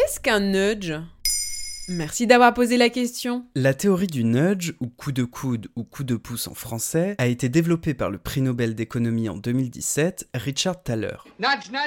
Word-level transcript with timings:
Qu'est-ce 0.00 0.18
qu'un 0.18 0.40
nudge? 0.40 0.94
Merci 1.92 2.28
d'avoir 2.28 2.54
posé 2.54 2.76
la 2.76 2.88
question. 2.88 3.44
La 3.56 3.74
théorie 3.74 4.06
du 4.06 4.22
nudge, 4.22 4.74
ou 4.78 4.86
coup 4.86 5.10
de 5.10 5.24
coude 5.24 5.66
ou 5.74 5.82
coup 5.82 6.04
de 6.04 6.14
pouce 6.14 6.46
en 6.46 6.54
français, 6.54 7.16
a 7.18 7.26
été 7.26 7.48
développée 7.48 7.94
par 7.94 8.10
le 8.10 8.18
prix 8.18 8.42
Nobel 8.42 8.76
d'économie 8.76 9.28
en 9.28 9.36
2017, 9.36 10.28
Richard 10.34 10.84
Thaler. 10.84 11.16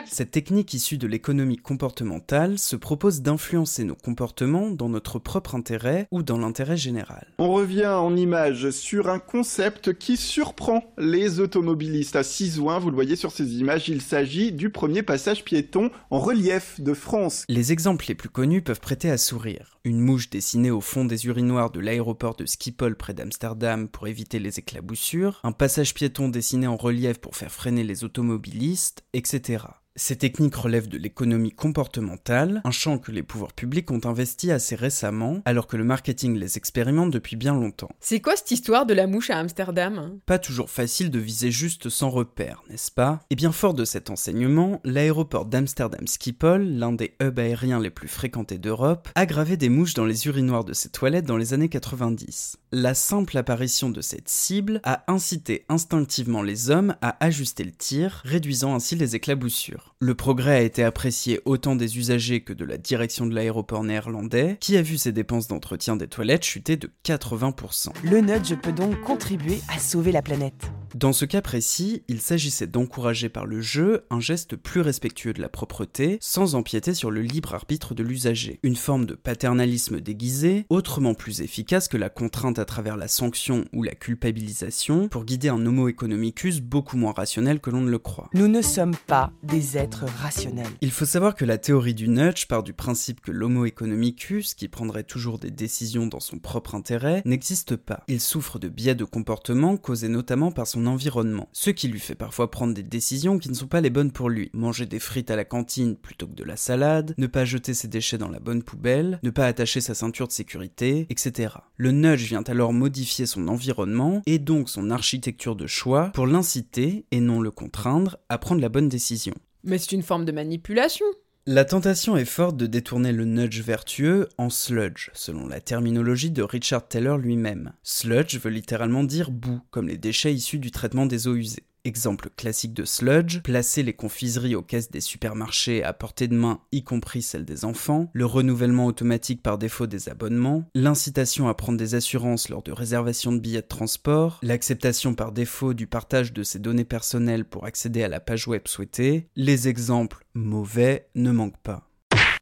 Cette 0.08 0.32
technique 0.32 0.74
issue 0.74 0.98
de 0.98 1.08
l'économie 1.08 1.55
comportementale 1.55 2.60
se 2.60 2.76
propose 2.76 3.21
d'influencer 3.21 3.86
nos 3.86 3.96
comportements 3.96 4.71
dans 4.71 4.89
notre 4.89 5.20
propre 5.20 5.55
intérêt 5.55 6.10
ou 6.12 6.22
dans 6.22 6.38
l'intérêt 6.38 6.76
général. 6.76 7.28
On 7.38 7.54
revient 7.54 7.86
en 7.86 8.14
image 8.18 8.72
sur 8.72 9.08
un 9.08 9.20
concept 9.20 9.98
qui 9.98 10.18
surprend 10.18 10.84
les 10.98 11.40
automobilistes. 11.40 12.18
À 12.18 12.24
Cisouin, 12.24 12.78
vous 12.78 12.90
le 12.90 12.96
voyez 12.96 13.16
sur 13.16 13.32
ces 13.32 13.56
images, 13.56 13.88
il 13.88 14.02
s'agit 14.02 14.52
du 14.52 14.70
premier 14.70 15.02
passage 15.02 15.46
piéton 15.46 15.91
en 16.09 16.20
relief 16.20 16.81
de 16.81 16.94
France. 16.94 17.45
Les 17.48 17.72
exemples 17.72 18.04
les 18.09 18.16
plus 18.16 18.27
connus 18.27 18.62
peuvent 18.62 18.81
prêter 18.81 19.09
à 19.09 19.17
sourire 19.17 19.80
une 19.85 19.93
mouche 20.00 20.30
dessinée 20.30 20.72
au 20.72 20.82
fond 20.82 21.06
des 21.06 21.26
urinoirs 21.26 21.72
de 21.72 21.80
l'aéroport 21.80 22.36
de 22.36 22.46
Schiphol 22.46 22.96
près 22.96 23.14
d'Amsterdam 23.14 23.88
pour 23.88 24.08
éviter 24.08 24.40
les 24.40 24.60
éclaboussures, 24.60 25.40
un 25.44 25.52
passage 25.52 25.94
piéton 25.94 26.30
dessiné 26.30 26.68
en 26.68 26.78
relief 26.78 27.20
pour 27.20 27.36
faire 27.36 27.52
freiner 27.52 27.84
les 27.84 28.04
automobilistes, 28.04 29.04
etc. 29.14 29.66
Ces 29.96 30.16
techniques 30.16 30.56
relèvent 30.56 30.88
de 30.88 30.98
l'économie 30.98 31.52
comportementale, 31.52 32.62
un 32.64 32.72
champ 32.72 32.98
que 32.98 33.12
les 33.12 33.22
pouvoirs 33.22 33.54
publics 33.54 33.92
ont 33.92 34.02
investi 34.06 34.52
assez 34.52 34.76
récemment, 34.76 35.44
alors 35.46 35.68
que 35.68 35.78
le 35.78 35.84
marketing 35.84 36.36
les 36.36 36.58
expérimente 36.58 37.12
depuis 37.12 37.36
bien 37.36 37.54
longtemps. 37.54 37.92
C'est 38.00 38.20
quoi 38.20 38.36
cette 38.36 38.50
histoire 38.50 38.88
de 38.88 38.96
la 38.96 39.06
mouche 39.06 39.30
à 39.30 39.38
Amsterdam? 39.38 40.20
Pas 40.26 40.40
toujours 40.40 40.72
facile 40.72 41.12
de 41.12 41.20
viser 41.20 41.52
juste 41.52 41.90
sans 41.90 42.10
repère, 42.10 42.64
n'est-ce 42.72 42.90
pas? 42.90 43.20
Et 43.30 43.36
bien 43.36 43.52
fort 43.52 43.76
de 43.76 43.86
cet 43.86 44.10
enseignement, 44.10 44.82
l'aéroport 44.84 45.46
d'Amsterdam 45.46 46.08
Schiphol, 46.08 46.64
l'un 46.64 46.94
des 46.94 47.14
hubs 47.22 47.38
aériens 47.38 47.80
les 47.80 47.91
plus 47.91 48.07
fréquentés 48.07 48.57
d'Europe, 48.57 49.10
a 49.13 49.28
gravé 49.28 49.57
des 49.57 49.70
mouches 49.70 49.94
dans 49.94 50.05
les 50.05 50.26
urinoirs 50.26 50.66
de 50.66 50.74
ses 50.74 50.90
toilettes 50.90 51.28
dans 51.28 51.38
les 51.38 51.54
années 51.54 51.70
90. 51.70 52.57
La 52.72 52.96
simple 52.96 53.38
apparition 53.38 53.91
de 53.91 54.02
cette 54.02 54.28
cible 54.28 54.82
a 54.85 55.04
incité 55.07 55.66
instinctivement 55.70 56.41
les 56.41 56.72
hommes 56.72 56.96
à 57.04 57.24
ajuster 57.24 57.63
le 57.63 57.72
tir, 57.72 58.24
réduisant 58.26 58.74
ainsi 58.74 58.96
les 58.96 59.16
éclaboussures. 59.16 59.82
Le 59.99 60.15
progrès 60.15 60.55
a 60.55 60.62
été 60.62 60.84
apprécié 60.84 61.39
autant 61.45 61.76
des 61.76 61.98
usagers 61.98 62.41
que 62.41 62.51
de 62.51 62.65
la 62.65 62.77
direction 62.77 63.26
de 63.26 63.34
l'aéroport 63.34 63.84
néerlandais, 63.84 64.57
qui 64.59 64.75
a 64.75 64.81
vu 64.81 64.97
ses 64.97 65.13
dépenses 65.13 65.47
d'entretien 65.47 65.95
des 65.95 66.07
toilettes 66.07 66.44
chuter 66.44 66.75
de 66.75 66.89
80%. 67.06 67.89
Le 68.03 68.19
nudge 68.19 68.56
peut 68.61 68.73
donc 68.73 69.00
contribuer 69.01 69.61
à 69.73 69.79
sauver 69.79 70.11
la 70.11 70.22
planète. 70.22 70.72
Dans 70.96 71.12
ce 71.12 71.25
cas 71.25 71.41
précis, 71.41 72.03
il 72.08 72.22
s'agissait 72.22 72.68
d'encourager 72.68 73.28
par 73.28 73.47
le 73.47 73.62
jeu 73.62 74.06
un 74.12 74.19
geste 74.19 74.56
plus 74.56 74.81
respectueux 74.81 75.34
de 75.34 75.41
la 75.41 75.50
propreté, 75.50 76.19
sans 76.22 76.53
empiéter 76.53 76.94
sur 76.94 77.09
le 77.09 77.22
libre 77.22 77.56
arbitre 77.56 77.96
de 77.96 78.03
l'usager. 78.03 78.59
Une 78.62 78.75
forme 78.75 79.08
de 79.08 79.16
paternalisme 79.16 80.00
déguisé, 80.00 80.68
autrement 80.69 81.16
plus 81.16 81.41
efficace 81.41 81.88
que 81.88 81.97
la 81.97 82.09
contrainte 82.09 82.59
à 82.59 82.66
travers 82.66 82.96
la 82.96 83.08
sanction 83.08 83.66
ou 83.74 83.81
la 83.81 83.96
culpabilisation, 83.96 85.08
pour 85.08 85.25
guider 85.25 85.50
un 85.50 85.66
homo 85.66 85.88
economicus 85.88 86.62
beaucoup 86.62 86.97
moins 86.97 87.13
rationnel 87.13 87.59
que 87.59 87.72
l'on 87.72 87.81
ne 87.81 87.90
le 87.90 87.97
croit. 87.97 88.30
Nous 88.35 88.47
ne 88.47 88.62
sommes 88.62 88.96
pas 89.07 89.31
des 89.41 89.78
êtres 89.78 90.06
rationnels. 90.22 90.68
Il 90.81 90.91
faut 90.91 91.06
savoir 91.06 91.34
que 91.34 91.46
la 91.46 91.57
théorie 91.57 91.96
du 91.96 92.07
nudge 92.07 92.46
part 92.46 92.62
du 92.62 92.74
principe 92.74 93.19
que 93.22 93.31
l'homo 93.31 93.66
economicus, 93.66 94.53
qui 94.53 94.68
prendrait 94.68 95.03
toujours 95.03 95.40
des 95.40 95.50
décisions 95.50 96.06
dans 96.06 96.19
son 96.19 96.38
propre 96.38 96.75
intérêt, 96.75 97.24
n'existe 97.25 97.78
pas. 97.78 98.03
Il 98.07 98.22
souffre 98.22 98.59
de 98.59 98.68
biais 98.69 98.94
de 98.94 99.06
comportement 99.06 99.75
causés 99.75 100.07
notamment 100.07 100.52
par 100.52 100.68
son 100.68 100.82
environnement, 100.85 101.50
ce 101.51 101.69
qui 101.69 101.88
lui 101.88 102.00
fait 102.00 102.16
parfois 102.16 102.51
prendre 102.51 102.73
des 102.73 102.84
décisions 102.84 103.39
qui 103.39 103.50
ne 103.50 103.53
sont 103.53 103.67
pas 103.67 103.81
les 103.81 103.89
bonnes 103.89 104.12
pour 104.12 104.29
lui. 104.29 104.50
Manger 104.53 104.85
des 104.85 105.00
frites 105.00 105.31
à 105.31 105.35
la 105.35 105.45
cantine 105.45 105.95
plutôt 105.95 106.28
que 106.28 106.35
de 106.35 106.44
la 106.44 106.57
salade, 106.57 107.13
ne 107.17 107.28
pas 107.28 107.45
jeter 107.45 107.73
ses 107.73 107.88
déchets 107.88 108.17
dans 108.17 108.29
la 108.29 108.39
bonne 108.39 108.63
poubelle, 108.63 109.19
ne 109.23 109.29
pas 109.29 109.47
attacher 109.47 109.81
sa 109.81 109.95
ceinture 109.95 110.28
de 110.28 110.34
sécurité, 110.34 111.07
etc. 111.09 111.56
Le 111.77 111.91
nudge 111.91 112.23
vient 112.23 112.43
alors 112.43 112.73
modifier 112.73 113.25
son 113.25 113.47
environnement 113.47 114.22
et 114.25 114.39
donc 114.39 114.69
son 114.69 114.91
architecture 114.91 115.55
de 115.55 115.67
choix 115.67 116.11
pour 116.13 116.27
l'inciter, 116.27 117.05
et 117.11 117.19
non 117.19 117.41
le 117.41 117.51
contraindre, 117.51 118.17
à 118.29 118.38
prendre 118.38 118.61
la 118.61 118.69
bonne 118.69 118.89
décision. 118.89 119.33
Mais 119.63 119.77
c'est 119.77 119.93
une 119.93 120.03
forme 120.03 120.25
de 120.25 120.31
manipulation. 120.31 121.05
La 121.45 121.65
tentation 121.65 122.15
est 122.15 122.23
forte 122.23 122.55
de 122.55 122.67
détourner 122.67 123.11
le 123.11 123.25
nudge 123.25 123.59
vertueux 123.59 124.29
en 124.37 124.49
sludge, 124.49 125.09
selon 125.13 125.45
la 125.45 125.59
terminologie 125.59 126.31
de 126.31 126.41
Richard 126.41 126.87
Taylor 126.87 127.17
lui-même. 127.17 127.73
Sludge 127.83 128.39
veut 128.39 128.49
littéralement 128.49 129.03
dire 129.03 129.29
boue, 129.29 129.59
comme 129.69 129.89
les 129.89 129.97
déchets 129.97 130.33
issus 130.33 130.59
du 130.59 130.71
traitement 130.71 131.05
des 131.05 131.27
eaux 131.27 131.35
usées. 131.35 131.65
Exemple 131.85 132.29
classique 132.38 132.73
de 132.73 132.85
sludge, 132.85 133.41
placer 133.41 133.83
les 133.83 133.91
confiseries 133.91 134.55
aux 134.55 134.61
caisses 134.61 134.89
des 134.89 135.01
supermarchés 135.01 135.83
à 135.83 135.91
portée 135.91 136.29
de 136.29 136.35
main, 136.35 136.61
y 136.71 136.81
compris 136.85 137.21
celles 137.21 137.44
des 137.44 137.66
enfants, 137.66 138.09
le 138.13 138.25
renouvellement 138.25 138.85
automatique 138.85 139.44
par 139.44 139.57
défaut 139.57 139.85
des 139.85 140.07
abonnements, 140.07 140.63
l'incitation 140.75 141.49
à 141.49 141.53
prendre 141.53 141.77
des 141.77 141.93
assurances 141.93 142.47
lors 142.47 142.63
de 142.63 142.72
réservation 142.72 143.33
de 143.33 143.39
billets 143.39 143.63
de 143.63 143.67
transport, 143.67 144.39
l'acceptation 144.43 145.13
par 145.13 145.33
défaut 145.33 145.73
du 145.73 145.85
partage 145.85 146.31
de 146.31 146.43
ses 146.43 146.59
données 146.59 146.85
personnelles 146.85 147.43
pour 147.43 147.66
accéder 147.66 148.01
à 148.01 148.07
la 148.07 148.22
page 148.22 148.47
web 148.47 148.61
souhaitée, 148.66 149.27
les 149.35 149.67
exemples 149.67 150.25
mauvais 150.33 151.09
ne 151.16 151.31
manquent 151.31 151.61
pas. 151.63 151.89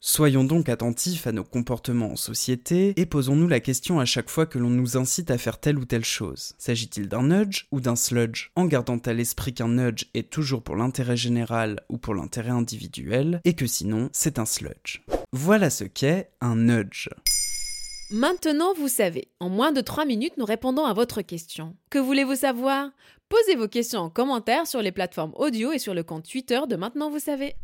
Soyons 0.04 0.44
donc 0.44 0.68
attentifs 0.68 1.28
à 1.28 1.32
nos 1.32 1.44
comportements 1.44 2.14
en 2.14 2.16
société 2.16 3.00
et 3.00 3.06
posons-nous 3.06 3.48
la 3.48 3.60
question 3.60 4.00
à 4.00 4.06
chaque 4.06 4.32
fois 4.32 4.48
que 4.48 4.58
l'on 4.58 4.72
nous 4.72 4.98
incite 4.98 5.30
à 5.30 5.38
faire 5.38 5.60
telle 5.60 5.78
ou 5.78 5.86
telle 5.86 6.04
chose. 6.04 6.54
S'agit-il 6.58 7.08
d'un 7.08 7.22
nudge 7.22 7.68
ou 7.72 7.82
d'un 7.82 7.96
sludge? 7.96 8.50
En 8.56 8.66
gardant 8.66 8.98
à 8.98 9.14
l'esprit 9.14 9.54
qu'un 9.54 9.68
nudge 9.68 10.06
est 10.16 10.32
toujours 10.32 10.64
pour 10.64 10.76
l'intérêt 10.76 11.18
général 11.18 11.82
ou 11.88 12.00
pour 12.00 12.16
l'intérêt 12.16 12.50
individuel 12.50 13.42
et 13.46 13.54
que 13.54 13.68
sinon 13.68 14.10
c'est 14.12 14.40
un 14.40 14.48
sludge. 14.48 15.04
Voilà 15.34 15.70
ce 15.70 15.84
qu'est 15.84 16.32
un 16.42 16.56
nudge. 16.56 17.08
Maintenant, 18.10 18.74
vous 18.74 18.90
savez. 18.90 19.28
En 19.40 19.50
moins 19.50 19.72
de 19.72 19.82
3 19.82 20.06
minutes, 20.06 20.34
nous 20.38 20.46
répondons 20.46 20.84
à 20.84 20.94
votre 20.94 21.22
question. 21.22 21.76
Que 21.92 22.00
voulez-vous 22.00 22.36
savoir? 22.36 22.90
Posez 23.30 23.56
vos 23.56 23.70
questions 23.70 24.02
en 24.02 24.10
commentaire 24.10 24.68
sur 24.68 24.82
les 24.82 24.92
plateformes 24.92 25.32
audio 25.36 25.72
et 25.72 25.80
sur 25.80 25.94
le 25.94 26.04
compte 26.04 26.28
Twitter 26.30 26.60
de 26.68 26.76
Maintenant, 26.76 27.10
vous 27.10 27.20
savez. 27.20 27.56